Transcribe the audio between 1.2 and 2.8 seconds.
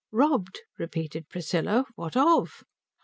Priscilla. "What of?"